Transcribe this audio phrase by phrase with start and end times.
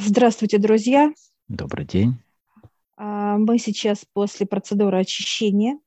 [0.00, 1.12] Здравствуйте, друзья.
[1.46, 2.16] Добрый день.
[2.96, 5.78] А, мы сейчас после процедуры очищения.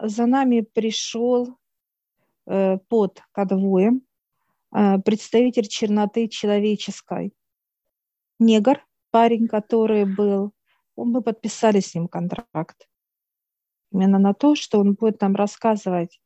[0.00, 1.58] За нами пришел
[2.46, 4.02] э, под конвоем
[4.74, 7.34] э, представитель черноты человеческой.
[8.38, 10.52] Негр, парень, который был,
[10.96, 12.88] мы подписали с ним контракт.
[13.92, 16.20] Именно на то, что он будет нам рассказывать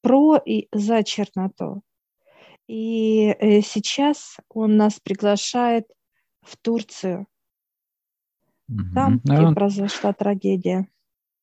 [0.00, 1.82] про и за черноту.
[2.68, 5.86] И э, сейчас он нас приглашает
[6.42, 7.26] в Турцию.
[8.94, 10.86] Там, где он, произошла трагедия.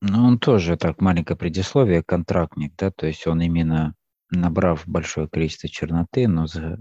[0.00, 3.94] ну, он тоже так маленькое предисловие, контрактник, да, то есть он именно
[4.30, 6.78] набрав большое количество черноты, но за-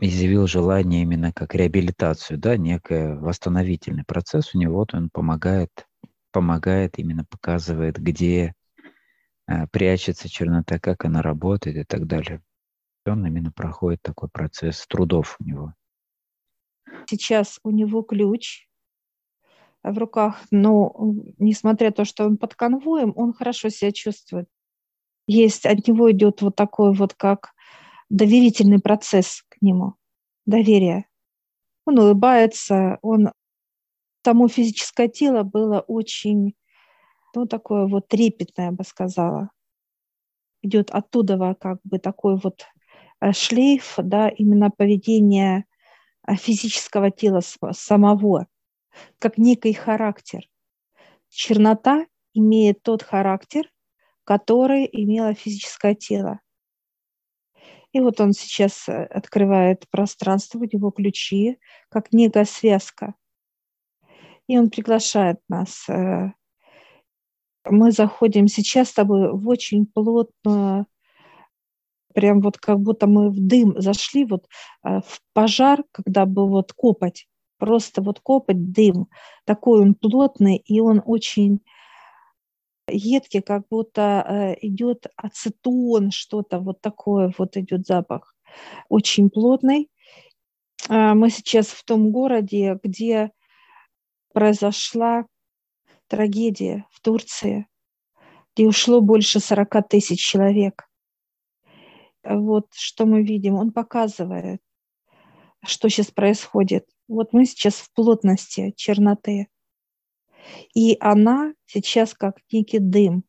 [0.00, 5.70] изъявил желание именно как реабилитацию, да, некий восстановительный процесс у него, вот он помогает,
[6.30, 8.54] помогает, именно показывает, где
[9.48, 12.40] э, прячется чернота, как она работает и так далее.
[13.04, 15.74] Он именно проходит такой процесс трудов у него.
[17.06, 18.68] Сейчас у него ключ
[19.82, 20.94] в руках, но
[21.38, 24.48] несмотря на то, что он под конвоем, он хорошо себя чувствует.
[25.26, 27.52] Есть от него идет вот такой вот как
[28.10, 29.94] доверительный процесс к нему,
[30.46, 31.06] доверие.
[31.84, 33.32] Он улыбается, он
[34.24, 36.54] само физическое тело было очень,
[37.34, 39.50] ну, такое вот трепетное, я бы сказала.
[40.62, 42.66] Идет оттуда как бы такой вот
[43.32, 45.64] шлейф, да, именно поведение
[46.26, 47.40] э, физического тела
[47.72, 48.48] самого,
[49.18, 50.48] как некий характер.
[51.28, 53.70] Чернота имеет тот характер,
[54.24, 56.40] который имело физическое тело.
[57.92, 61.58] И вот он сейчас э, открывает пространство, у него ключи,
[61.90, 63.14] как некая связка.
[64.48, 65.88] И он приглашает нас.
[65.88, 66.32] э,
[67.64, 70.86] Мы заходим сейчас с тобой в очень плотную,
[72.12, 74.46] прям вот как будто мы в дым зашли, вот
[74.84, 77.26] э, в пожар, когда бы вот копать,
[77.58, 79.08] просто вот копать дым.
[79.44, 81.60] Такой он плотный, и он очень
[82.88, 88.34] едкий, как будто э, идет ацетон, что-то вот такое вот идет запах.
[88.88, 89.90] Очень плотный.
[90.88, 93.30] А, Мы сейчас в том городе, где
[94.32, 95.26] произошла
[96.08, 97.66] трагедия в Турции,
[98.54, 100.88] где ушло больше 40 тысяч человек.
[102.24, 103.54] Вот что мы видим.
[103.54, 104.60] Он показывает,
[105.64, 106.88] что сейчас происходит.
[107.08, 109.48] Вот мы сейчас в плотности черноты.
[110.74, 113.24] И она сейчас как некий дым.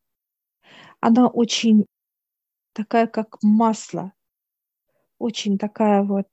[0.99, 1.85] Она очень
[2.73, 4.13] такая, как масло.
[5.19, 6.27] Очень такая вот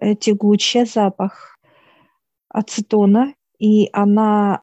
[0.00, 1.58] э, тягучая запах
[2.48, 3.34] ацетона.
[3.58, 4.62] И она,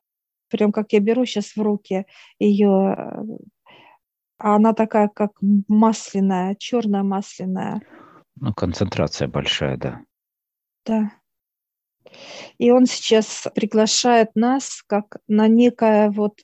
[0.50, 2.06] прям как я беру сейчас в руки
[2.40, 2.96] ее,
[4.44, 7.82] она такая, как масляная, черная масляная.
[8.36, 10.02] Ну, концентрация большая, да.
[10.86, 11.12] Да.
[12.58, 16.42] И он сейчас приглашает нас как на некое вот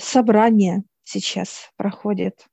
[0.00, 2.46] собрание сейчас проходит.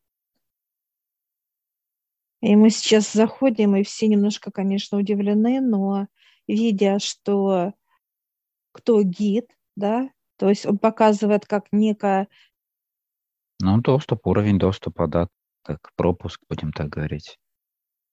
[2.42, 6.08] И мы сейчас заходим, и все немножко, конечно, удивлены, но
[6.48, 7.74] видя, что
[8.74, 12.28] кто гид, да, то есть он показывает как некое,
[13.62, 15.28] Ну, доступ, уровень доступа, да,
[15.64, 17.38] как пропуск, будем так говорить.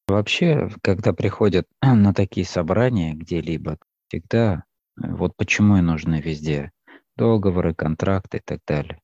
[0.08, 4.64] Вообще, когда приходят на такие собрания где-либо, всегда,
[5.00, 6.72] э, вот почему и нужны везде
[7.16, 9.00] договоры, контракты и так далее.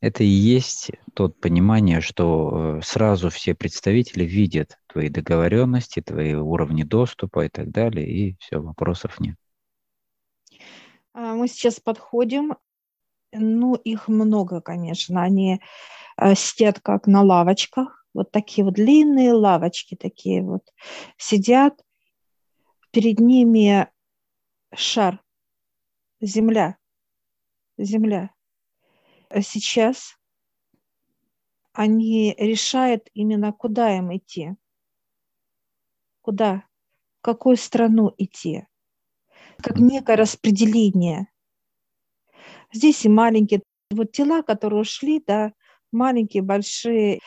[0.00, 6.84] Это и есть тот понимание, что э, сразу все представители видят твои договоренности, твои уровни
[6.84, 9.36] доступа и так далее, и все, вопросов нет.
[11.14, 12.54] а, мы сейчас подходим,
[13.32, 15.60] ну, их много, конечно, они
[16.16, 20.62] э, сидят как на лавочках, вот такие вот длинные лавочки такие вот
[21.16, 21.80] сидят,
[22.90, 23.88] перед ними
[24.74, 25.22] шар,
[26.20, 26.78] земля,
[27.76, 28.30] земля.
[29.28, 30.18] А Сейчас
[31.72, 34.56] они решают именно, куда им идти,
[36.22, 36.64] куда,
[37.18, 38.66] в какую страну идти,
[39.58, 41.28] как некое распределение.
[42.72, 45.52] Здесь и маленькие вот тела, которые ушли, да,
[45.92, 47.20] маленькие, большие,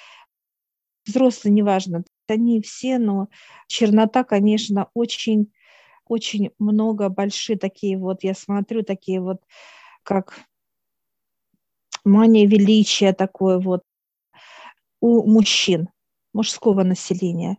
[1.06, 3.28] взрослые, неважно, они все, но
[3.68, 5.52] чернота, конечно, очень,
[6.06, 9.42] очень много большие такие вот, я смотрю, такие вот,
[10.04, 10.40] как
[12.04, 13.82] мания величия такое вот
[15.00, 15.90] у мужчин,
[16.34, 17.58] мужского населения.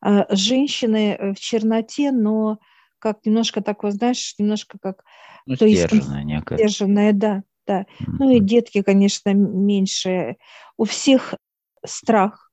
[0.00, 2.58] А Женщины э, в черноте, но
[3.06, 5.04] как немножко такое, знаешь, немножко как
[5.46, 5.92] Ну, То есть
[6.24, 6.58] некая.
[6.58, 7.86] сдержанная, да, да.
[8.00, 10.38] Ну и детки, конечно, меньше.
[10.76, 11.34] У всех
[11.84, 12.50] страх,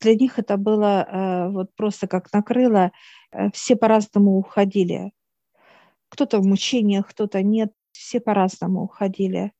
[0.00, 2.90] для них это было э, вот просто как накрыло,
[3.32, 5.12] э, все по-разному уходили.
[6.08, 9.52] Кто-то в мучениях, кто-то нет, все по-разному уходили.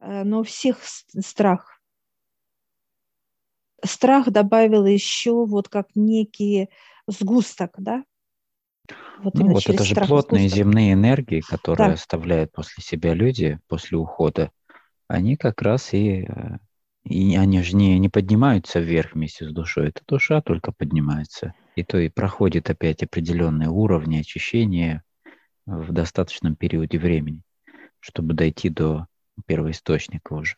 [0.00, 1.80] Э, но у всех страх.
[3.82, 6.68] Страх добавил еще вот как некий
[7.06, 8.04] сгусток, да?
[9.22, 10.58] Вот, ну, вот это же плотные сгусток.
[10.58, 11.94] земные энергии, которые да.
[11.94, 14.50] оставляют после себя люди после ухода,
[15.08, 16.26] они как раз и
[17.04, 19.88] и они же не, не поднимаются вверх вместе с душой.
[19.88, 21.52] Это душа только поднимается.
[21.74, 25.02] И то и проходит опять определенные уровни очищения
[25.66, 27.42] в достаточном периоде времени,
[27.98, 29.06] чтобы дойти до
[29.46, 30.56] первоисточника уже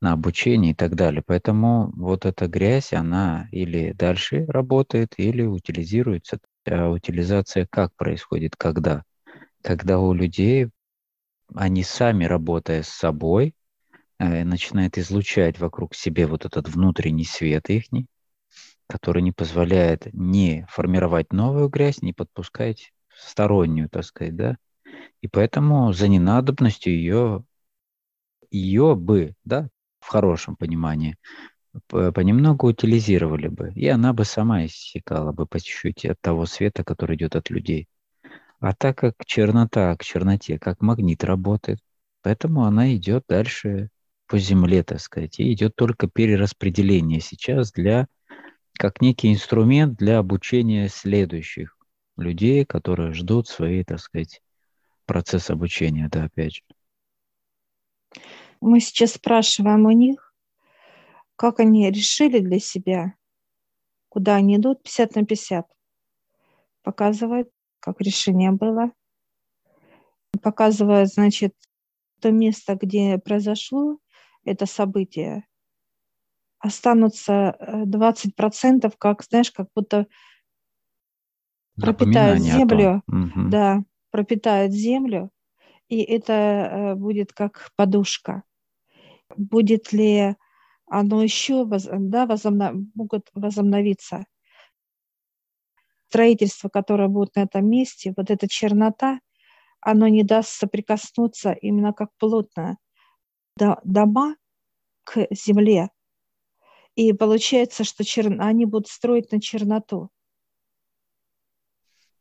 [0.00, 1.22] на обучение и так далее.
[1.24, 6.38] Поэтому вот эта грязь, она или дальше работает, или утилизируется.
[6.68, 8.56] А утилизация как происходит?
[8.56, 9.04] Когда?
[9.62, 10.68] Когда у людей,
[11.54, 13.54] они сами, работая с собой,
[14.18, 17.84] Э, начинает излучать вокруг себя вот этот внутренний свет их,
[18.86, 24.56] который не позволяет не формировать новую грязь, не подпускать стороннюю, так сказать, да.
[25.20, 27.44] И поэтому за ненадобностью ее,
[28.50, 29.68] ее бы, да,
[30.06, 31.16] в хорошем понимании,
[31.88, 37.16] понемногу утилизировали бы, и она бы сама иссякала бы по чуть-чуть от того света, который
[37.16, 37.88] идет от людей.
[38.60, 41.80] А так как чернота к черноте, как магнит работает,
[42.22, 43.88] поэтому она идет дальше
[44.28, 48.06] по земле, так сказать, и идет только перераспределение сейчас для,
[48.74, 51.76] как некий инструмент для обучения следующих
[52.16, 54.40] людей, которые ждут свои, так сказать,
[55.04, 56.62] процесс обучения, да, опять же.
[58.60, 60.34] Мы сейчас спрашиваем у них,
[61.36, 63.14] как они решили для себя,
[64.08, 65.66] куда они идут, 50 на 50.
[66.82, 67.50] Показывает,
[67.80, 68.92] как решение было.
[70.42, 71.54] Показывает, значит,
[72.20, 73.98] то место, где произошло,
[74.44, 75.46] это событие,
[76.58, 80.06] останутся 20%, э, как, знаешь, как будто
[81.76, 83.48] пропитают землю, угу.
[83.50, 85.30] да, пропитают землю,
[85.88, 88.42] и это э, будет как подушка.
[89.36, 90.36] Будет ли
[90.86, 92.76] оно еще, да, возобнов...
[92.94, 94.24] могут возобновиться?
[96.08, 99.20] Строительство, которое будет на этом месте, вот эта чернота,
[99.80, 102.78] оно не даст соприкоснуться именно как плотно
[103.56, 104.36] дома
[105.04, 105.90] к земле.
[106.94, 108.40] И получается, что чер...
[108.40, 110.10] они будут строить на черноту.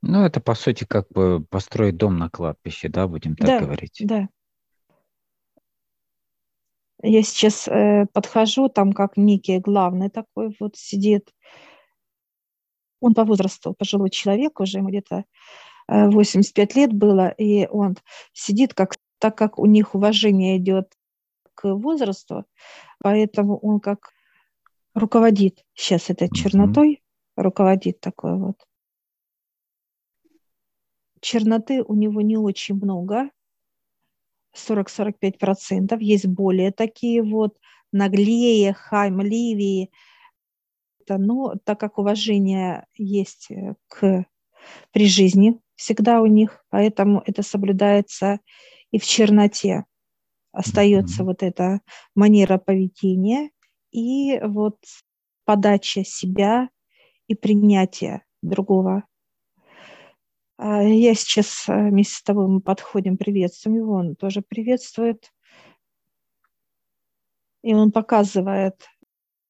[0.07, 3.97] Ну, это, по сути, как бы построить дом на кладбище, да, будем так да, говорить.
[4.01, 4.29] Да.
[7.01, 11.33] Я сейчас э, подхожу, там как некий главный такой вот сидит.
[12.99, 15.25] Он по возрасту пожилой человек, уже ему где-то
[15.87, 17.97] э, 85 лет было, и он
[18.31, 20.93] сидит, как, так как у них уважение идет
[21.55, 22.45] к возрасту,
[22.99, 24.11] поэтому он как
[24.93, 27.01] руководит сейчас этой чернотой,
[27.35, 28.57] руководит такой вот.
[31.25, 33.31] Черноты у него не очень много,
[34.55, 35.97] 40-45%.
[35.99, 37.57] Есть более такие вот
[37.91, 39.89] наглее, хаймливее.
[41.09, 44.25] Но так как уважение есть э, к,
[44.91, 48.39] при жизни всегда у них, поэтому это соблюдается
[48.91, 49.85] и в черноте
[50.51, 51.25] остается mm-hmm.
[51.25, 51.81] вот эта
[52.13, 53.49] манера поведения
[53.89, 54.77] и вот
[55.43, 56.69] подача себя
[57.25, 59.05] и принятие другого.
[60.57, 65.31] А я сейчас э, вместе с тобой мы подходим, приветствуем его, он тоже приветствует.
[67.61, 68.87] И он показывает,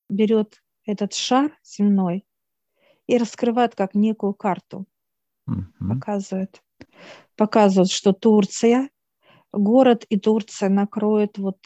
[0.10, 2.26] берет этот шар земной
[3.08, 4.86] и раскрывает как некую карту.
[5.50, 5.90] Mm-hmm.
[5.90, 6.64] Показывает.
[7.36, 8.90] Показывает, что Турция
[9.56, 11.60] город и Турция накроют вот,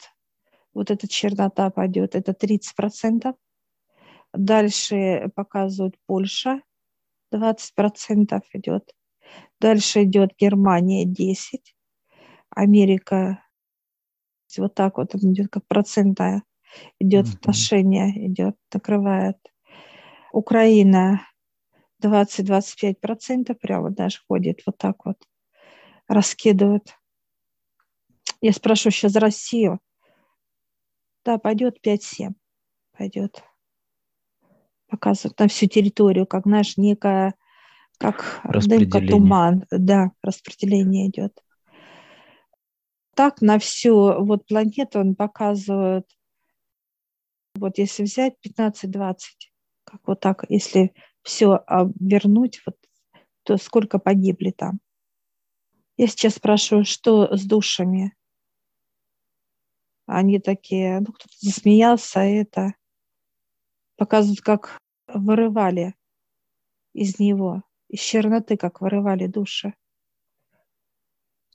[0.72, 3.34] вот эта чернота пойдет, это 30%.
[4.32, 6.62] Дальше показывают Польша,
[7.34, 8.94] 20% идет.
[9.60, 11.74] Дальше идет Германия 10,
[12.50, 13.44] Америка
[14.58, 16.42] вот так вот идет, как процентное
[16.98, 17.36] идет mm-hmm.
[17.36, 19.36] отношение, идет, накрывает.
[20.32, 21.26] Украина
[22.02, 25.16] 20-25% прямо даже ходит вот так вот,
[26.08, 26.96] раскидывает.
[28.40, 29.80] Я спрошу сейчас Россию.
[31.24, 32.30] Да, пойдет 5-7.
[32.96, 33.42] Пойдет.
[34.88, 37.34] Показывают на всю территорию, как, знаешь, некая,
[38.00, 39.66] как дымка, туман.
[39.70, 41.38] Да, распределение идет.
[43.14, 46.06] Так на всю вот планету он показывает,
[47.54, 49.16] вот если взять 15-20,
[49.84, 51.62] как вот так, если все
[52.00, 52.76] вернуть, вот,
[53.42, 54.80] то сколько погибли там.
[55.98, 58.16] Я сейчас спрашиваю, что с душами?
[60.06, 62.72] Они такие, ну, кто-то засмеялся, это
[64.00, 64.78] Показывают, как
[65.08, 65.94] вырывали
[66.94, 69.74] из него, из черноты, как вырывали души.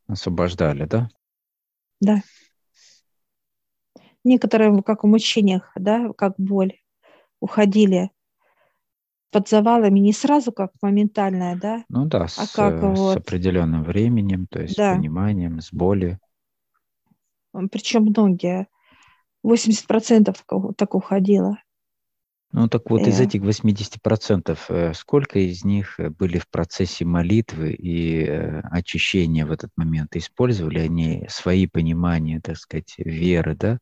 [0.07, 1.09] Освобождали, да?
[2.01, 2.21] Да.
[4.23, 6.73] Некоторые, как в мучениях, да, как боль,
[7.39, 8.11] уходили
[9.31, 11.83] под завалами не сразу, как моментальная, да?
[11.89, 14.93] Ну да, а с, как, с вот, определенным временем, то есть да.
[14.93, 16.19] с пониманием, с болью.
[17.71, 18.67] Причем многие,
[19.45, 20.35] 80%
[20.77, 21.57] так уходило.
[22.57, 23.25] Ну так вот, из э.
[23.25, 28.25] этих 80%, э, сколько из них э, были в процессе молитвы и
[28.71, 30.15] очищения в этот момент?
[30.15, 33.79] Использовали они свои понимания, так сказать, веры, да?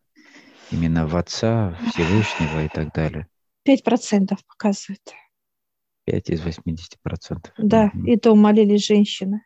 [0.72, 3.28] Именно в Отца, Всевышнего и так далее?
[3.70, 5.14] 5% показывает.
[6.06, 7.52] 5 из 80%.
[7.60, 8.08] Да, угу.
[8.08, 9.46] и то молились женщины.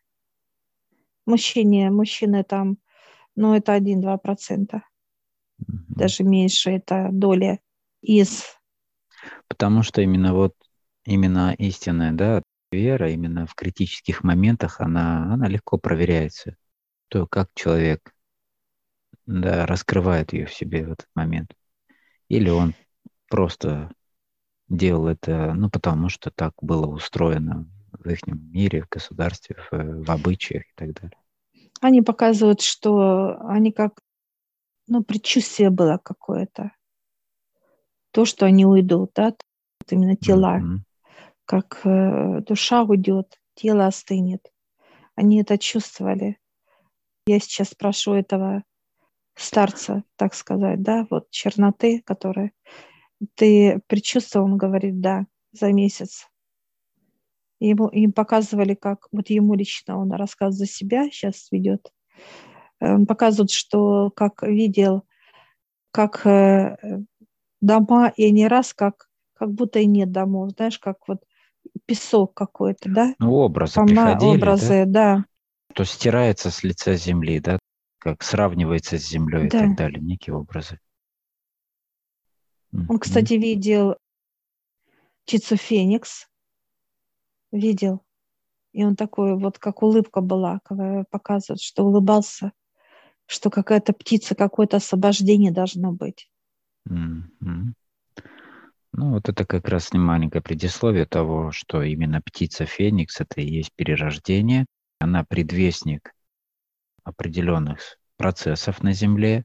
[1.26, 2.78] Мужчине, мужчины там,
[3.36, 4.76] ну, это 1-2%.
[4.76, 4.82] Угу.
[5.90, 7.60] Даже меньше, это доля
[8.02, 8.57] из
[9.48, 10.54] Потому что именно вот
[11.06, 16.58] именно истинная, да, вера именно в критических моментах, она, она легко проверяется.
[17.08, 18.13] То, как человек
[19.25, 21.54] да, раскрывает ее в себе в этот момент.
[22.27, 22.75] Или он
[23.30, 23.92] просто
[24.68, 30.12] делал это, ну, потому что так было устроено в их мире, в государстве, в, в
[30.12, 31.18] обычаях и так далее.
[31.80, 34.01] Они показывают, что они как,
[34.88, 36.72] ну, предчувствие было какое-то
[38.12, 40.78] то, что они уйдут, да, вот именно тела, mm-hmm.
[41.46, 44.52] как э, душа уйдет, тело остынет.
[45.16, 46.38] Они это чувствовали.
[47.26, 48.64] Я сейчас прошу этого
[49.36, 52.54] старца, так сказать, да, вот черноты, который
[53.36, 56.28] ты предчувствовал, он говорит, да, за месяц.
[57.60, 61.92] Ему, им показывали, как, вот ему лично он рассказывает за себя, сейчас ведет,
[62.80, 65.04] он показывает, что как видел,
[65.92, 66.78] как э,
[67.62, 71.24] дома, и не раз как, как будто и нет домов, знаешь, как вот
[71.86, 73.14] песок какой-то, да?
[73.20, 75.16] Ну, образы Дома, приходили, образы, да?
[75.18, 75.26] да.
[75.74, 77.60] То стирается с лица земли, да?
[78.00, 79.58] Как сравнивается с землей да.
[79.58, 80.80] и так далее, некие образы.
[82.72, 83.38] Он, кстати, mm-hmm.
[83.38, 83.96] видел
[85.26, 86.28] птицу Феникс,
[87.52, 88.02] видел.
[88.74, 90.60] И он такой, вот как улыбка была,
[91.10, 92.52] показывает, что улыбался,
[93.26, 96.30] что какая-то птица, какое-то освобождение должно быть.
[96.89, 97.74] Ну,
[99.12, 104.65] вот это как раз маленькое предисловие того, что именно птица Феникс– это и есть перерождение.
[105.00, 106.13] Она предвестник
[107.03, 109.44] определенных процессов на Земле.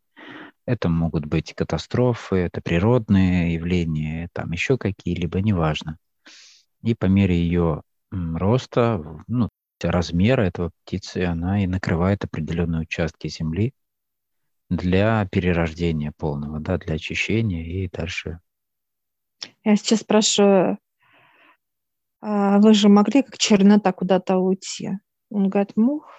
[0.65, 5.99] Это могут быть катастрофы, это природные явления, там еще какие-либо, неважно.
[6.83, 9.49] И по мере ее роста, ну,
[9.83, 13.75] размера этого птицы, она и накрывает определенные участки Земли,
[14.77, 18.41] для перерождения полного, да, для очищения и дальше.
[19.65, 20.79] Я сейчас спрашиваю,
[22.21, 24.91] а вы же могли как чернота куда-то уйти?
[25.31, 26.11] Он говорит, мух,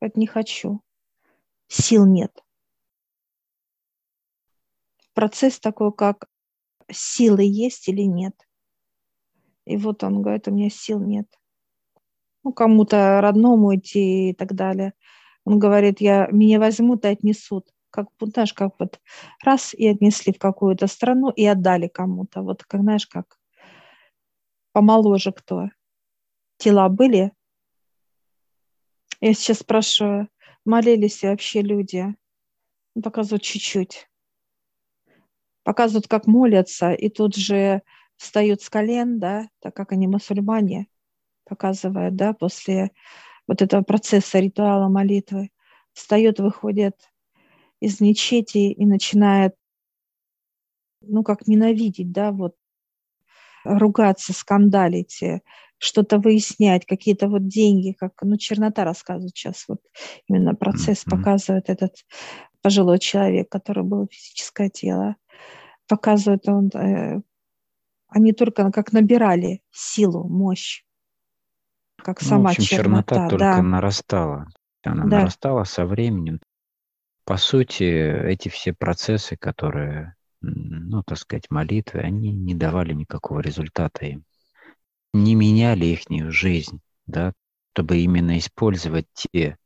[0.00, 0.82] это не хочу,
[1.68, 2.32] сил нет.
[5.14, 6.26] Процесс такой, как
[6.90, 8.34] силы есть или нет.
[9.64, 11.28] И вот он говорит, у меня сил нет.
[12.42, 14.92] Ну, кому-то родному идти и так далее.
[15.44, 17.68] Он говорит, я, меня возьмут и отнесут.
[17.90, 19.00] Как, знаешь, как вот
[19.44, 22.42] раз и отнесли в какую-то страну и отдали кому-то.
[22.42, 23.38] Вот, как, знаешь, как
[24.72, 25.68] помоложе кто.
[26.56, 27.32] Тела были?
[29.20, 30.28] Я сейчас спрашиваю,
[30.64, 32.14] молились вообще люди?
[32.94, 34.08] Он показывают чуть-чуть.
[35.62, 37.82] Показывают, как молятся, и тут же
[38.16, 40.88] встают с колен, да, так как они мусульмане,
[41.44, 42.90] показывают, да, после
[43.46, 45.50] вот этого процесса ритуала молитвы,
[45.92, 46.96] встает, выходит
[47.80, 49.54] из мечети и начинает,
[51.00, 52.54] ну, как ненавидеть, да, вот,
[53.64, 55.40] ругаться, скандалить, э,
[55.78, 59.80] что-то выяснять, какие-то вот деньги, как, ну, чернота рассказывает сейчас, вот
[60.28, 61.10] именно процесс mm-hmm.
[61.10, 61.96] показывает этот
[62.62, 65.16] пожилой человек, который был физическое тело,
[65.88, 67.20] показывает он, э,
[68.08, 70.84] они только как набирали силу, мощь
[72.04, 73.14] как ну, сама в общем, чернота.
[73.14, 73.62] чернота только да.
[73.62, 74.48] нарастала.
[74.82, 75.18] Она да.
[75.20, 76.40] нарастала со временем.
[77.24, 84.04] По сути, эти все процессы, которые, ну, так сказать, молитвы, они не давали никакого результата
[84.04, 84.24] им.
[85.14, 87.32] Не меняли их жизнь, да,
[87.72, 89.56] чтобы именно использовать те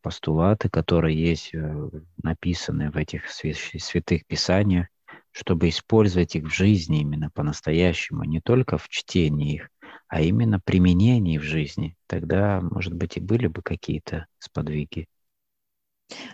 [0.00, 1.90] постулаты, которые есть э,
[2.22, 4.86] написаны в этих святых писаниях,
[5.32, 9.68] чтобы использовать их в жизни именно по-настоящему, не только в чтении их,
[10.12, 15.08] а именно применение в жизни, тогда, может быть, и были бы какие-то сподвиги.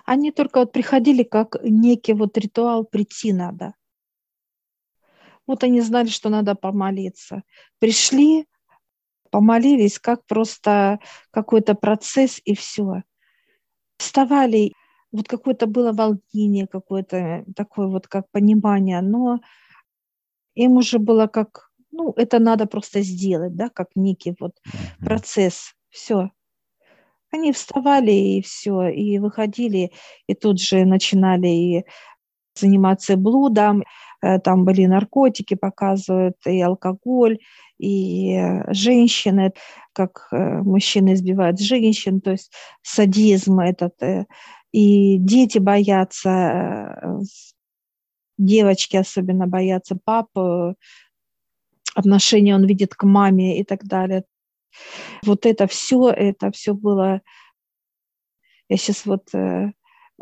[0.05, 3.75] Они только вот приходили как некий вот ритуал прийти надо.
[5.47, 7.45] Вот они знали, что надо помолиться.
[7.79, 8.47] Пришли,
[9.31, 10.99] помолились, как просто
[11.31, 13.05] какой-то процесс и все.
[13.97, 14.73] Вставали,
[15.13, 19.39] вот какое-то было волнение, какое-то такое вот как понимание, но
[20.57, 24.53] им уже было как, ну, это надо просто сделать, да, как некий вот
[25.01, 26.31] процесс, все.
[27.31, 29.93] Они вставали и все, и выходили,
[30.27, 31.85] и тут же начинали и
[32.59, 33.85] заниматься блудом,
[34.23, 37.39] э, там были наркотики, показывают, и алкоголь,
[37.79, 39.53] и э, женщины,
[39.93, 42.53] как э, мужчины избивают женщин, то есть
[42.83, 43.95] садизм этот,
[44.73, 47.21] и дети боятся,
[48.39, 50.75] девочки особенно боятся папы,
[51.95, 54.25] отношения он видит к маме и так далее.
[55.25, 57.23] Вот это все, это все было...
[58.69, 59.29] Я сейчас вот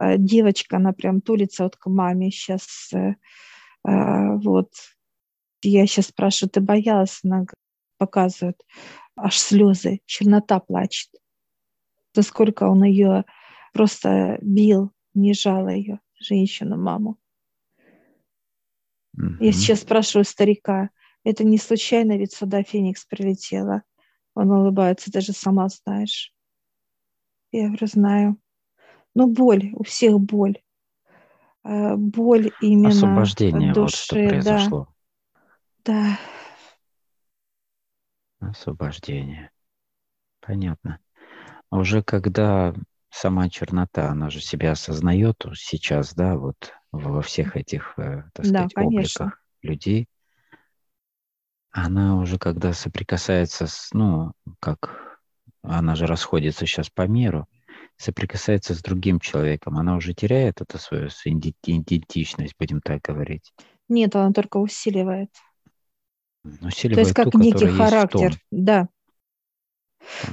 [0.01, 2.91] Э, девочка, она прям тулится вот к маме сейчас.
[2.93, 3.15] Э,
[3.87, 4.71] э, вот.
[5.63, 7.21] Я сейчас спрашиваю, ты боялась?
[7.25, 7.47] Она
[7.99, 8.63] показывает,
[9.17, 11.11] аж слезы, чернота плачет.
[12.15, 13.25] За сколько он ее
[13.73, 17.19] просто бил, не жала ее, женщину, маму.
[19.19, 19.37] Mm-hmm.
[19.41, 20.91] Я сейчас спрашиваю старика,
[21.27, 23.83] это не случайно, ведь сюда Феникс прилетела.
[24.35, 26.33] Он улыбается, даже сама знаешь.
[27.51, 28.37] Я говорю, знаю.
[29.13, 30.63] Ну, боль, у всех боль.
[31.65, 34.89] Э, боль именно Освобождение, души, вот что произошло.
[35.85, 36.17] Да.
[38.39, 38.51] да.
[38.51, 39.51] Освобождение.
[40.41, 41.01] Понятно.
[41.71, 42.73] А уже когда
[43.11, 48.73] сама чернота, она же себя осознает сейчас, да, вот во всех этих, э, так сказать,
[48.77, 50.09] да, обликах людей,
[51.77, 55.21] она уже когда соприкасается с, ну, как
[55.63, 57.47] она же расходится сейчас по миру,
[57.99, 63.53] соприкасается с другим человеком, она уже теряет эту свою идентичность, будем так говорить?
[63.89, 65.31] Нет, она только усиливает.
[66.63, 68.89] Усиливает То есть как ту, некий характер, да.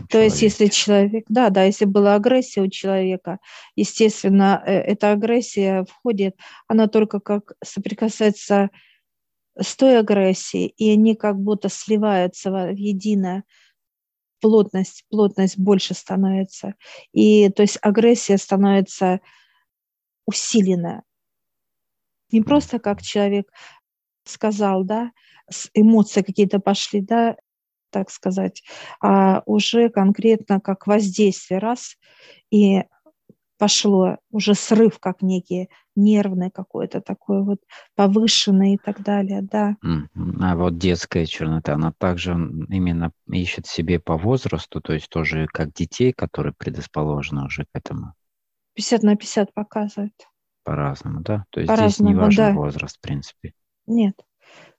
[0.09, 3.39] То есть если человек, да, да, если была агрессия у человека,
[3.75, 8.69] естественно, э, эта агрессия входит, она только как соприкасается
[9.59, 13.43] с той агрессией, и они как будто сливаются в единое
[14.41, 16.75] плотность, плотность больше становится.
[17.11, 19.21] И то есть агрессия становится
[20.25, 21.03] усиленная.
[22.31, 23.51] Не просто как человек
[24.25, 25.11] сказал, да,
[25.73, 27.37] эмоции какие-то пошли, да,
[27.89, 28.63] так сказать,
[29.01, 31.95] а уже конкретно как воздействие раз,
[32.49, 32.83] и
[33.63, 37.59] пошло уже срыв как некий нервный какой-то такой вот
[37.95, 39.77] повышенный и так далее, да.
[40.41, 45.71] А вот детская чернота, она также именно ищет себе по возрасту, то есть тоже как
[45.71, 48.15] детей, которые предрасположены уже к этому?
[48.73, 50.13] 50 на 50 показывает.
[50.65, 51.45] По-разному, да?
[51.49, 52.51] То есть По здесь не важен да.
[52.53, 53.53] возраст, в принципе.
[53.87, 54.15] Нет.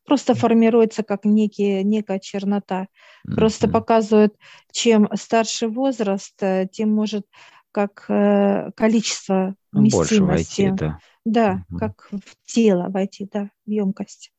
[0.05, 2.89] Просто формируется как некие, некая чернота.
[3.35, 3.73] Просто mm-hmm.
[3.73, 4.35] показывают,
[4.73, 7.25] чем старше возраст, э, тем может
[7.75, 10.21] как э, количество вместимости.
[10.21, 10.99] Больше войти, да.
[11.25, 11.79] Да, угу.
[11.79, 14.31] как в тело войти, да, в емкость.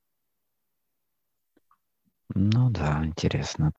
[2.34, 3.74] Ну да, интересно.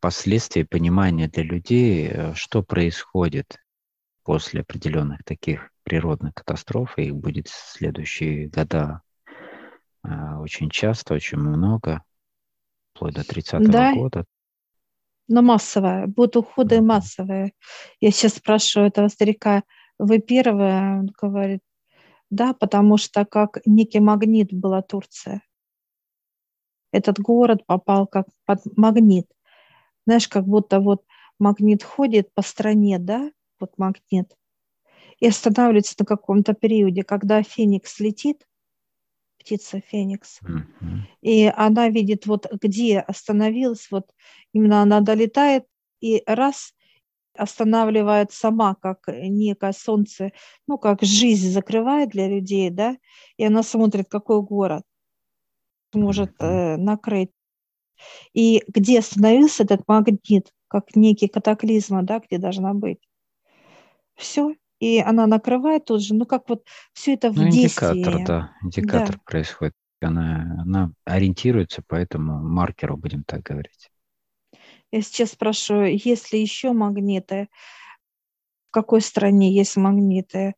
[0.00, 3.56] Последствия понимания для людей, э, что происходит
[4.22, 9.00] после определенных таких природных катастроф, и их будет в следующие года
[10.04, 12.02] э, очень часто, очень много,
[12.92, 13.94] вплоть до 30-го да.
[13.94, 14.26] года
[15.28, 17.52] но массовая, будут уходы массовые.
[18.00, 19.62] Я сейчас спрашиваю этого старика,
[19.98, 21.00] вы первая?
[21.00, 21.60] Он говорит,
[22.30, 25.42] да, потому что как некий магнит была Турция.
[26.92, 29.26] Этот город попал как под магнит.
[30.06, 31.04] Знаешь, как будто вот
[31.38, 34.34] магнит ходит по стране, да, вот магнит,
[35.18, 38.46] и останавливается на каком-то периоде, когда Феникс летит,
[39.46, 40.40] птица Феникс.
[40.42, 40.98] Mm-hmm.
[41.22, 44.10] И она видит, вот где остановилась, вот
[44.52, 45.64] именно она долетает,
[46.00, 46.74] и раз
[47.34, 50.32] останавливает сама, как некое солнце,
[50.66, 52.96] ну, как жизнь закрывает для людей, да,
[53.36, 54.82] и она смотрит, какой город
[55.94, 57.30] может э, накрыть.
[58.34, 62.98] И где остановился этот магнит, как некий катаклизм, да, где должна быть.
[64.14, 67.98] Все, и она накрывает тут же, ну как вот все это в ну, действии.
[67.98, 69.22] Индикатор, да, индикатор да.
[69.24, 69.74] происходит.
[70.00, 73.90] Она, она ориентируется по этому маркеру, будем так говорить.
[74.92, 77.48] Я сейчас спрашиваю, есть ли еще магниты?
[78.68, 80.54] В какой стране есть магниты?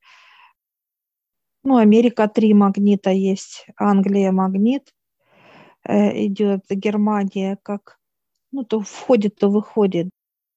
[1.63, 4.93] Ну, Америка три магнита есть, Англия магнит,
[5.85, 7.99] э, идет Германия как,
[8.51, 10.11] ну, то входит, то выходит,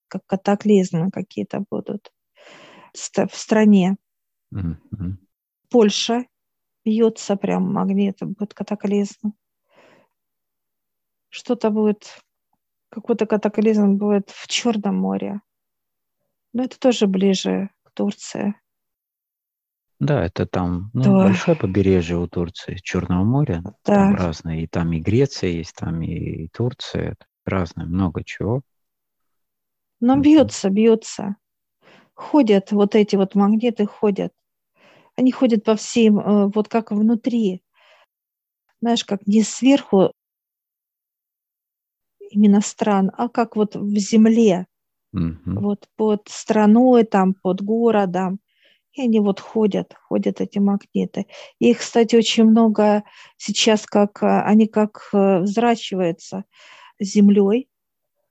[0.08, 2.12] как катаклизмы какие-то будут
[2.93, 3.97] в стране.
[4.54, 5.15] Mm-hmm.
[5.69, 6.25] Польша
[6.84, 9.34] бьется прям магнитом, будет катаклизм.
[11.30, 12.19] что-то будет,
[12.89, 15.41] какой-то катаклизм будет в Черном море.
[16.54, 18.56] Но это тоже ближе к Турции.
[19.99, 21.25] Да, это там ну, да.
[21.25, 23.62] большое побережье у Турции, Черного моря.
[23.63, 23.73] Да.
[23.84, 24.63] Там разные.
[24.63, 27.15] И там и Греция есть, там и Турция.
[27.45, 28.62] Разное, много чего.
[29.99, 31.36] Но бьется, бьется.
[32.13, 34.34] Ходят вот эти вот магниты, ходят.
[35.15, 37.63] Они ходят по всем, э, вот как внутри.
[38.82, 40.12] Знаешь, как не сверху
[42.32, 44.67] именно стран, а как вот в земле.
[45.13, 45.60] Угу.
[45.60, 48.39] Вот под страной, там, под городом.
[48.93, 51.28] И они вот ходят, ходят эти магниты.
[51.60, 53.04] Их, кстати, очень много
[53.38, 56.43] сейчас, как э, они как э, взращиваются
[57.00, 57.69] землей,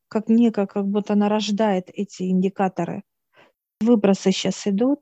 [0.09, 3.05] как некое, как будто она рождает эти индикаторы.
[3.81, 5.01] Выбросы сейчас идут,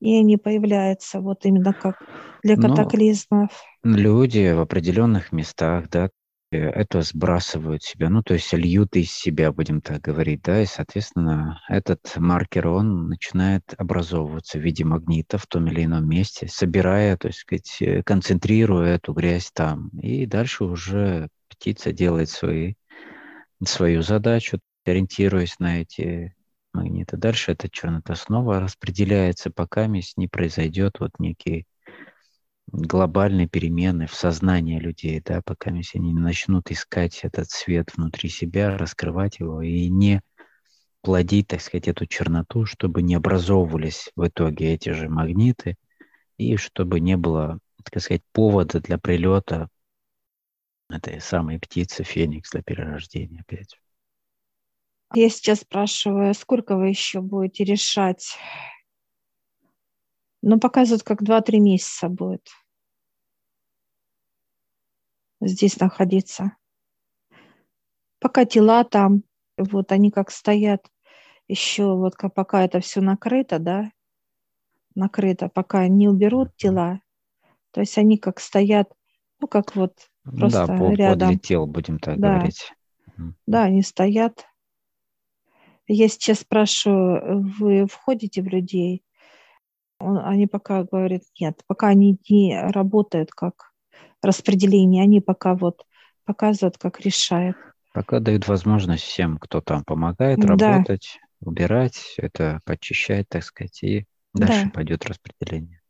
[0.00, 2.02] и они появляются вот именно как
[2.42, 3.50] для катаклизмов.
[3.82, 6.10] Но люди в определенных местах, да,
[6.50, 11.60] это сбрасывают себя, ну, то есть льют из себя, будем так говорить, да, и, соответственно,
[11.68, 17.28] этот маркер, он начинает образовываться в виде магнита в том или ином месте, собирая, то
[17.28, 22.74] есть, сказать, э, концентрируя эту грязь там, и дальше уже птица делает свои,
[23.64, 26.34] свою задачу, ориентируясь на эти
[26.72, 27.16] магниты.
[27.16, 31.66] Дальше эта чернота снова распределяется, пока не произойдет вот некий
[32.72, 38.76] глобальные перемены в сознании людей, да, пока они не начнут искать этот свет внутри себя,
[38.76, 40.22] раскрывать его и не
[41.02, 45.76] плодить, так сказать, эту черноту, чтобы не образовывались в итоге эти же магниты,
[46.36, 49.68] и чтобы не было, так сказать, повода для прилета
[50.88, 53.78] этой самой птицы Феникс для перерождения опять.
[55.14, 58.36] Я сейчас спрашиваю, сколько вы еще будете решать?
[60.42, 62.48] Ну, показывают, как 2-3 месяца будет
[65.40, 66.56] здесь находиться.
[68.18, 69.22] Пока тела там,
[69.56, 70.86] вот они как стоят,
[71.48, 73.90] еще вот пока это все накрыто, да,
[74.94, 77.00] накрыто, пока не уберут тела,
[77.70, 78.92] то есть они как стоят,
[79.40, 81.28] ну как вот просто да, по, рядом.
[81.28, 82.34] подле тел, будем так да.
[82.34, 82.72] говорить.
[83.46, 84.46] Да, они стоят.
[85.92, 89.02] Я сейчас спрашиваю, вы входите в людей?
[89.98, 93.72] Они пока говорят, нет, пока они не работают как
[94.22, 95.84] распределение, они пока вот
[96.24, 97.56] показывают, как решают.
[97.92, 100.46] Пока дают возможность всем, кто там помогает да.
[100.46, 104.70] работать, убирать, это почищать, так сказать, и дальше да.
[104.70, 105.80] пойдет распределение.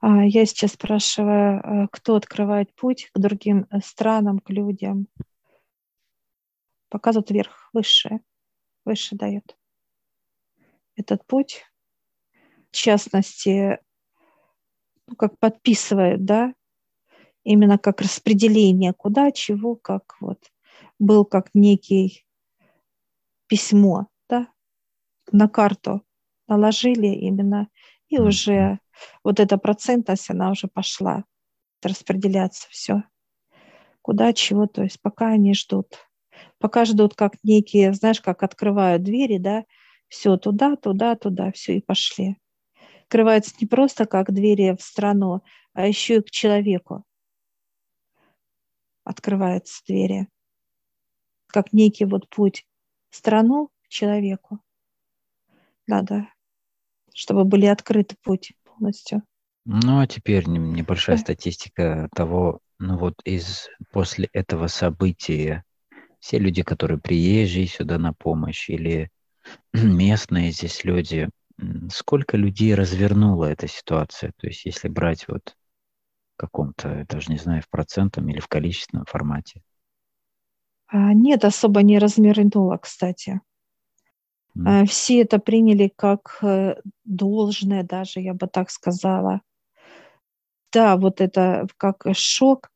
[0.00, 5.06] А я сейчас спрашиваю, э, кто открывает путь к другим э, странам, к людям?
[6.88, 8.18] Показывает вверх, выше,
[8.84, 9.56] выше дает.
[10.96, 11.64] Этот путь,
[12.70, 13.78] в частности,
[15.06, 16.54] ну, как подписывает, да,
[17.42, 20.52] именно как распределение, куда, чего, как вот.
[20.98, 22.26] Был как некий
[23.46, 24.48] письмо, да,
[25.32, 26.02] на карту
[26.46, 27.68] наложили именно,
[28.08, 28.78] и уже
[29.24, 31.24] вот эта процентность, она уже пошла
[31.82, 33.04] распределяться все.
[34.02, 36.09] Куда, чего, то есть пока они ждут.
[36.58, 39.64] Пока ждут как некие, знаешь, как открывают двери, да,
[40.08, 42.36] все туда, туда, туда, все и пошли.
[43.04, 47.04] Открывается не просто как двери в страну, а еще и к человеку
[49.04, 50.28] открываются двери,
[51.48, 52.66] как некий вот путь
[53.10, 54.60] в страну к человеку.
[55.86, 56.28] Надо,
[57.12, 59.22] чтобы были открыты путь полностью.
[59.64, 61.22] Ну, а теперь небольшая да.
[61.22, 65.64] статистика того, ну вот из после этого события
[66.20, 69.10] все люди, которые приезжие сюда на помощь или
[69.72, 71.28] местные здесь люди,
[71.90, 74.32] сколько людей развернула эта ситуация?
[74.36, 75.56] То есть если брать вот
[76.36, 79.62] каком-то, даже не знаю, в процентном или в количественном формате?
[80.86, 83.40] А, нет, особо не размернула, кстати.
[84.56, 84.86] Mm.
[84.86, 89.42] Все это приняли как э, должное даже, я бы так сказала.
[90.72, 92.70] Да, вот это как шок,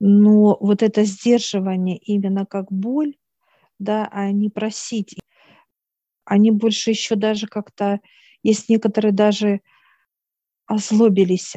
[0.00, 3.16] но вот это сдерживание именно как боль,
[3.78, 5.16] да, а не просить.
[6.24, 8.00] Они больше еще даже как-то,
[8.42, 9.60] есть некоторые даже
[10.66, 11.54] озлобились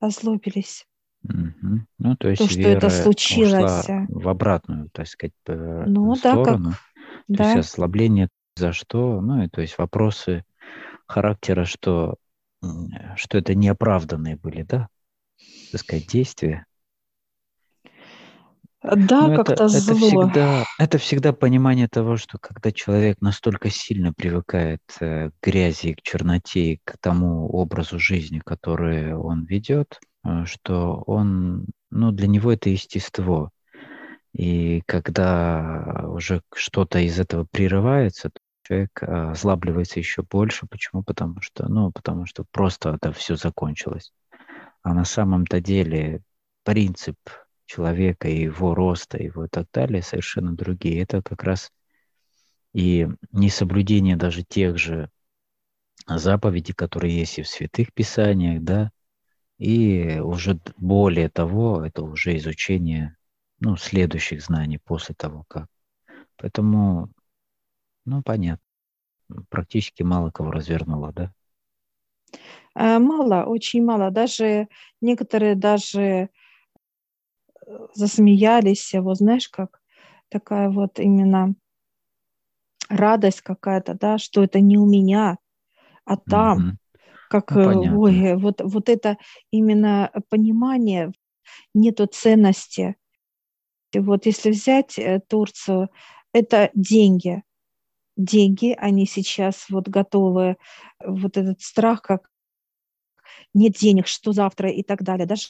[0.00, 0.86] озлобились.
[1.24, 1.80] Угу.
[1.98, 3.82] Ну, то есть то, что это случилось.
[3.84, 6.70] Ушла в обратную, так сказать, ну, сторону.
[6.70, 6.78] Да, как...
[7.26, 7.52] То да.
[7.52, 10.44] есть ослабление за что, ну, и то есть вопросы
[11.06, 12.16] характера, что,
[13.16, 14.88] что это неоправданные были, да,
[15.72, 16.66] так сказать, действия.
[18.96, 20.24] Да, как-то это, зло.
[20.24, 25.94] Это всегда, это всегда понимание того, что когда человек настолько сильно привыкает э, к грязи,
[25.94, 32.52] к черноте, к тому образу жизни, который он ведет, э, что он, ну, для него
[32.52, 33.50] это естество.
[34.32, 40.66] И когда уже что-то из этого прерывается, то человек а, озлабливается еще больше.
[40.66, 41.02] Почему?
[41.02, 44.12] Потому что, ну, потому что просто это все закончилось.
[44.82, 46.22] А на самом-то деле
[46.64, 47.16] принцип
[47.68, 51.02] человека, и его роста, его и так далее совершенно другие.
[51.02, 51.70] Это как раз
[52.72, 55.10] и несоблюдение даже тех же
[56.06, 58.90] заповедей, которые есть и в святых писаниях, да,
[59.58, 63.16] и уже более того, это уже изучение
[63.60, 65.66] ну, следующих знаний после того, как.
[66.36, 67.10] Поэтому,
[68.04, 68.64] ну, понятно.
[69.50, 71.32] Практически мало кого развернуло, да?
[72.74, 74.10] А, мало, очень мало.
[74.10, 74.68] Даже
[75.00, 76.28] некоторые даже э,
[77.94, 79.80] засмеялись, вот знаешь, как
[80.28, 81.54] такая вот именно
[82.88, 85.38] радость какая-то, да, что это не у меня,
[86.04, 86.76] а там, угу.
[87.28, 89.18] как, ну, ой, вот, вот это
[89.50, 91.12] именно понимание,
[91.74, 92.96] нету ценности.
[93.94, 95.90] Вот если взять э, Турцию,
[96.32, 97.42] это деньги.
[98.16, 100.56] Деньги, они сейчас вот готовы,
[101.04, 102.28] вот этот страх, как
[103.54, 105.26] нет денег, что завтра и так далее.
[105.26, 105.48] Даже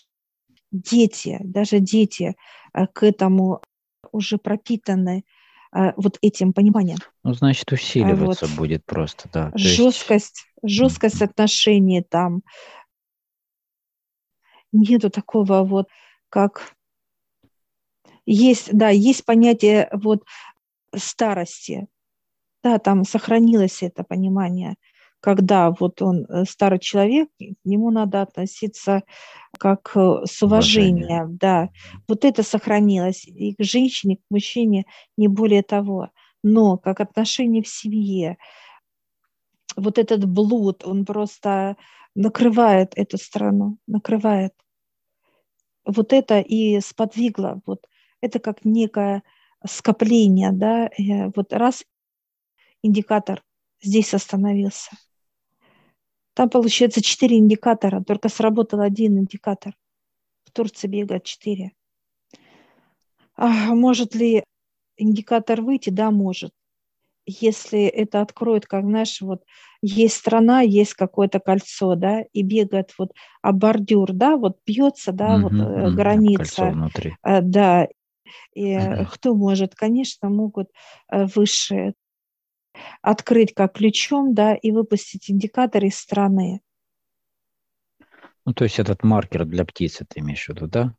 [0.70, 2.36] дети, даже дети
[2.74, 3.60] э, к этому
[4.12, 5.24] уже пропитаны
[5.74, 6.98] э, вот этим пониманием.
[7.24, 8.56] Ну, значит, усиливаться вот.
[8.56, 9.52] будет просто, да.
[9.54, 10.74] жесткость, есть...
[10.74, 12.42] жесткость отношений там.
[14.70, 15.88] Нету такого вот,
[16.28, 16.74] как
[18.26, 20.24] есть, да, есть понятие вот
[20.94, 21.86] старости.
[22.62, 24.74] Да, там сохранилось это понимание
[25.20, 29.02] когда вот он э, старый человек, к нему надо относиться
[29.58, 31.26] как э, с уважением, Уважение.
[31.28, 31.68] да.
[32.06, 34.84] Вот это сохранилось и к женщине, к мужчине,
[35.16, 36.10] не более того.
[36.42, 38.38] Но как отношение в семье,
[39.76, 41.76] вот этот блуд, он просто
[42.14, 44.52] накрывает эту страну, накрывает.
[45.84, 47.86] Вот это и сподвигло, вот
[48.20, 49.22] это как некое
[49.66, 51.84] скопление, да, э, вот раз
[52.82, 53.42] индикатор
[53.80, 54.90] здесь остановился–
[56.38, 59.74] там получается четыре индикатора, только сработал один индикатор.
[60.44, 61.72] В Турции бегает четыре.
[63.34, 64.44] А может ли
[64.96, 65.90] индикатор выйти?
[65.90, 66.52] Да, может.
[67.26, 69.42] Если это откроет, как знаешь, вот
[69.82, 75.38] есть страна, есть какое-то кольцо, да, и бегает вот а бордюр, да, вот бьется, да,
[75.38, 76.38] угу, вот угу, граница.
[76.38, 77.16] Кольцо внутри.
[77.24, 77.88] Э, да.
[78.54, 79.06] И угу.
[79.10, 79.74] кто может?
[79.74, 80.68] Конечно, могут
[81.10, 81.94] э, высшие
[83.02, 86.60] открыть как ключом, да, и выпустить индикатор из страны.
[88.44, 90.94] Ну, то есть этот маркер для птицы ты имеешь в виду, да?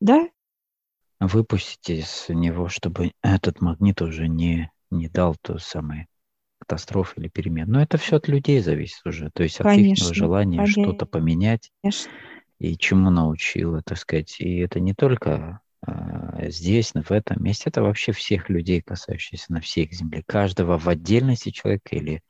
[0.00, 0.28] Да.
[1.18, 6.08] Выпустить из него, чтобы этот магнит уже не, не дал то самое
[6.58, 7.70] катастрофы или перемен.
[7.70, 9.30] Но это все от людей зависит уже.
[9.30, 11.70] То есть конечно, от их желания что-то поменять.
[11.82, 12.10] Конечно.
[12.58, 14.38] И чему научила, так сказать.
[14.38, 15.60] И это не только
[16.48, 21.50] здесь, в этом месте, это вообще всех людей, касающихся на всей земле, каждого в отдельности
[21.50, 22.22] человека или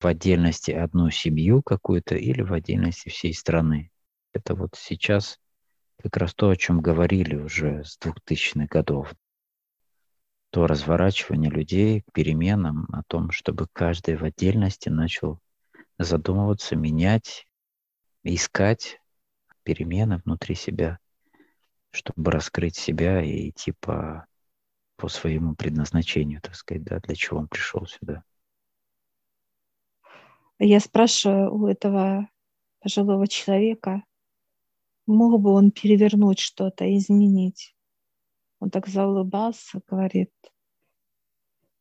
[0.00, 3.90] в отдельности одну семью какую-то или в отдельности всей страны.
[4.32, 5.38] Это вот сейчас
[6.00, 9.12] как раз то, о чем говорили уже с 2000-х годов.
[10.50, 15.40] То разворачивание людей к переменам, о том, чтобы каждый в отдельности начал
[15.98, 17.46] задумываться, менять,
[18.22, 19.00] искать
[19.64, 20.98] перемены внутри себя–
[21.90, 24.26] чтобы раскрыть себя и идти по,
[24.96, 28.22] по своему предназначению, так сказать, да, для чего он пришел сюда.
[30.58, 32.28] Я спрашиваю у этого
[32.80, 34.02] пожилого человека,
[35.06, 37.74] мог бы он перевернуть что-то, изменить.
[38.60, 40.32] Он так заулыбался, говорит.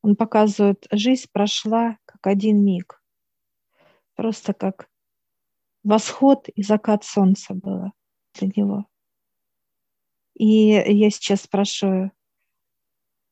[0.01, 3.01] Он показывает, жизнь прошла как один миг.
[4.15, 4.89] Просто как
[5.83, 7.91] восход и закат солнца было
[8.33, 8.85] для него.
[10.37, 12.11] И я сейчас спрашиваю,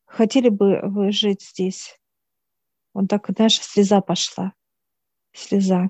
[0.06, 1.96] хотели бы вы жить здесь?
[2.94, 4.52] Он так, знаешь, слеза пошла.
[5.32, 5.88] Слеза.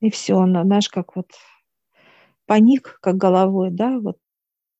[0.00, 1.32] И все, он, знаешь, как вот
[2.46, 4.16] паник, как головой, да, вот.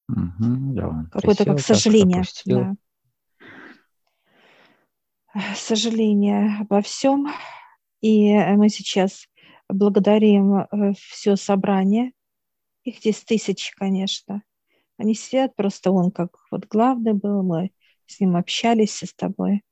[0.08, 2.24] Угу, да, Какое-то как сожаление.
[2.46, 2.74] Да.
[5.54, 7.28] Сожаление обо всем.
[8.00, 9.26] И мы сейчас
[9.68, 12.12] благодарим э, все собрание
[12.90, 14.42] их здесь тысячи, конечно.
[14.98, 17.70] Они сидят, просто он как вот главный был, мы
[18.06, 19.62] с ним общались с тобой.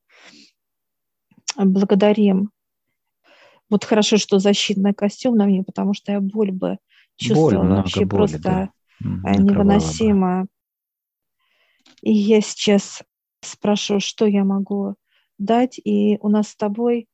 [1.57, 2.51] Благодарим.
[3.69, 6.79] Вот хорошо, что защитный костюм на мне, потому что я боль бы
[7.17, 8.71] чувствовала боль, вообще боли, просто да.
[9.01, 10.47] невыносимо.
[12.01, 13.03] И я сейчас
[13.43, 14.95] спрашиваю, что я могу
[15.37, 17.09] дать, и у нас с тобой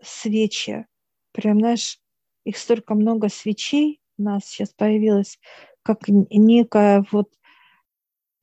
[0.00, 0.86] свечи.
[1.32, 1.98] Прям, знаешь,
[2.44, 5.38] их столько много свечей, у нас сейчас появилась
[5.82, 7.28] как некая вот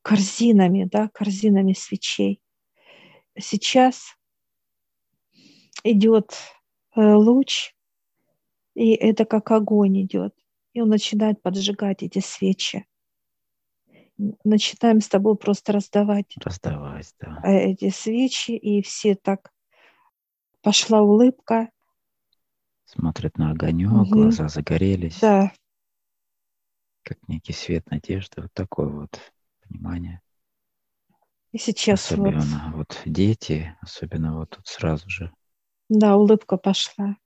[0.02, 2.42] корзинами, да, корзинами свечей.
[3.38, 4.18] Сейчас
[5.84, 6.34] идет
[6.96, 7.74] э, луч,
[8.76, 10.36] и это как огонь идет.
[10.74, 12.86] И он начинает поджигать эти свечи.
[14.44, 16.36] Начинаем с тобой просто раздавать.
[16.44, 17.42] Раздавать, да.
[17.46, 19.54] Э, эти свечи, и все так
[20.62, 21.70] пошла улыбка.
[22.84, 24.10] Смотрят на огонек, угу.
[24.10, 25.20] глаза загорелись.
[25.22, 25.54] Да.
[27.10, 29.19] Как некий свет надежды, вот такое вот
[29.67, 30.22] понимание.
[31.52, 35.34] И сейчас особенно вот, вот дети, особенно вот тут сразу же.
[35.89, 37.17] Да, улыбка пошла.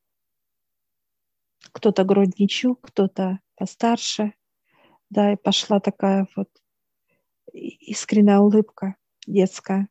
[1.73, 4.35] Кто-то грудничок, кто-то постарше.
[5.09, 6.47] Да, и пошла такая вот
[7.51, 8.95] искренняя улыбка
[9.27, 9.89] детская.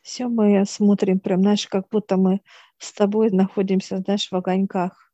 [0.00, 2.40] Все мы смотрим прям, знаешь, как будто мы
[2.78, 5.12] с тобой находимся, знаешь, в огоньках.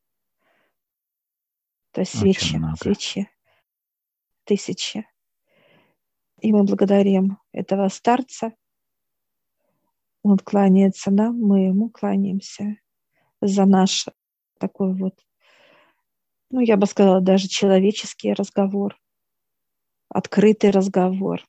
[1.92, 3.28] То есть свечи, свечи,
[4.44, 5.06] тысячи.
[6.40, 8.52] И мы благодарим этого старца.
[10.22, 12.76] Он кланяется нам, мы ему кланяемся
[13.40, 14.06] за наш
[14.58, 15.18] такой вот,
[16.50, 18.96] ну, я бы сказала, даже человеческий разговор,
[20.08, 21.44] открытый разговор.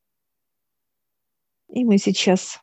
[1.70, 2.60] И мы сейчас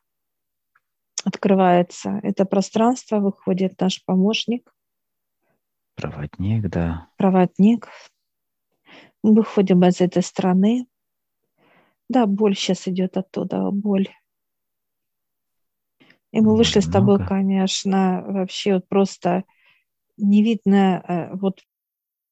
[1.25, 4.73] открывается это пространство, выходит наш помощник.
[5.95, 7.09] Проводник, да.
[7.17, 7.89] Проводник.
[9.23, 10.87] Выходим из этой страны.
[12.09, 14.09] Да, боль сейчас идет оттуда, боль.
[16.33, 19.45] И мы вышли с тобой, конечно, вообще вот просто
[20.17, 21.61] не видно, э, вот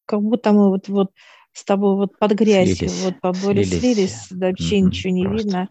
[0.04, 1.12] как будто мы вот, вот
[1.52, 5.12] с тобой вот под грязью, слились, вот по боли слились, слились да, вообще mm-hmm, ничего
[5.12, 5.46] не просто.
[5.46, 5.68] видно.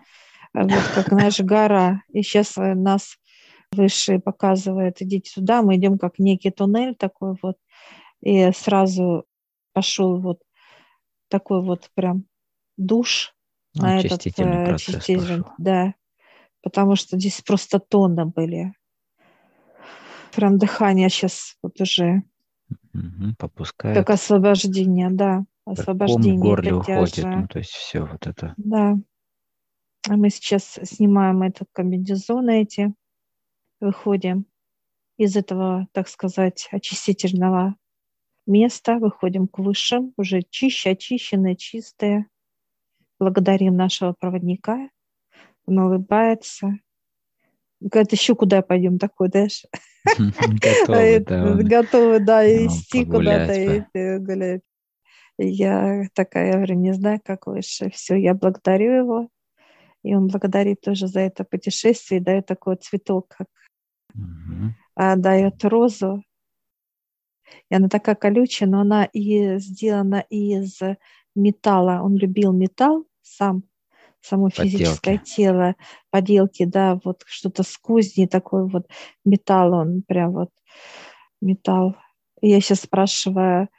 [0.53, 2.01] А вот как наша гора.
[2.11, 3.17] И сейчас э, нас
[3.71, 7.57] выше показывает, идите сюда, мы идем как некий туннель такой вот.
[8.21, 9.25] И сразу
[9.73, 10.39] пошел вот
[11.29, 12.25] такой вот прям
[12.77, 13.35] душ
[13.73, 15.93] ну, на этот очистительный, э, да,
[16.61, 18.73] потому что здесь просто тонны были.
[20.35, 22.23] Прям дыхание сейчас вот уже
[22.93, 23.97] угу, попускает.
[23.97, 26.35] Как освобождение, да, освобождение.
[26.35, 28.53] в горле уходит, ну, то есть все вот это.
[28.57, 28.95] Да.
[30.07, 32.93] А мы сейчас снимаем этот комбинезон эти,
[33.79, 34.45] выходим
[35.17, 37.75] из этого, так сказать, очистительного
[38.47, 42.27] места, выходим к высшим, уже чище, очищенные, чистые.
[43.19, 44.89] Благодарим нашего проводника.
[45.65, 46.77] Он улыбается.
[47.79, 49.65] Говорит, еще куда пойдем такой, знаешь?
[50.17, 51.53] Готовы, да.
[51.55, 53.85] Готовы, да, идти куда-то
[54.19, 54.61] гулять.
[55.37, 57.91] Я такая, я говорю, не знаю, как лучше.
[57.91, 59.29] Все, я благодарю его.
[60.03, 63.47] И он благодарит тоже за это путешествие, дает такой цветок, как
[64.15, 64.73] угу.
[64.95, 66.23] а, дает розу.
[67.69, 70.79] И она такая колючая, но она и сделана из
[71.35, 72.01] металла.
[72.03, 73.63] Он любил металл сам,
[74.21, 75.35] само физическое поделки.
[75.35, 75.75] тело,
[76.09, 78.87] поделки, да, вот что-то с кузней, такой вот
[79.25, 80.49] металл, он прям вот
[81.41, 81.95] металл.
[82.41, 83.69] И я сейчас спрашиваю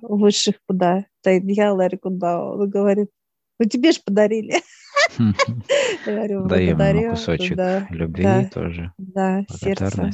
[0.00, 1.06] высших, куда?
[1.24, 2.44] Я говорю, куда?
[2.44, 3.10] Он говорит,
[3.58, 4.54] ну тебе же подарили.
[6.48, 7.58] Даем ему кусочек
[7.90, 8.92] любви тоже.
[8.98, 10.10] Да, сердце.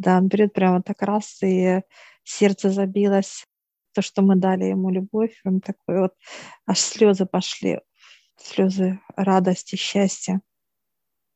[0.00, 1.82] Да, он берет прямо так раз, и
[2.24, 3.44] сердце забилось.
[3.92, 6.14] То, что мы дали ему любовь, он такой вот,
[6.66, 7.80] аж слезы пошли,
[8.36, 10.40] слезы радости, счастья.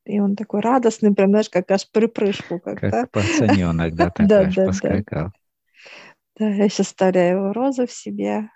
[0.07, 2.59] И он такой радостный, прям, знаешь, как аж припрыжку.
[2.59, 5.33] Как, как пацаненок, да, такой аж поскакал.
[6.39, 8.49] Да, я сейчас вставляю его розу в себе,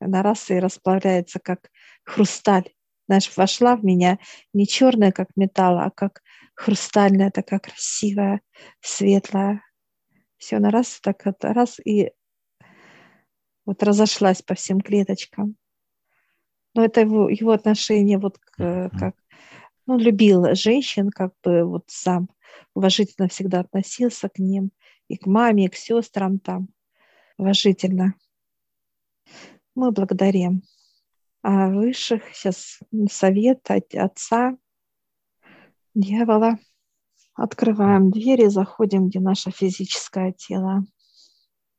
[0.00, 1.70] она раз и расплавляется, как
[2.04, 2.72] хрусталь
[3.12, 4.18] знаешь, вошла в меня
[4.52, 6.22] не черная, как металл, а как
[6.54, 8.40] хрустальная, такая красивая,
[8.80, 9.62] светлая.
[10.36, 12.12] Все, на раз, так это раз и
[13.64, 15.56] вот разошлась по всем клеточкам.
[16.74, 19.14] Но это его, его отношение вот к, как,
[19.86, 22.28] ну, любил женщин, как бы вот сам
[22.74, 24.72] уважительно всегда относился к ним,
[25.08, 26.68] и к маме, и к сестрам там,
[27.36, 28.14] уважительно.
[29.74, 30.62] Мы благодарим
[31.42, 32.78] а высших, сейчас
[33.10, 34.56] совет от отца,
[35.94, 36.58] дьявола.
[37.34, 40.84] Открываем двери, заходим, где наше физическое тело.